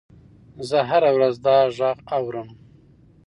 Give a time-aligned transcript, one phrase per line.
[0.67, 2.49] زه هره ورځ دا غږ اورم.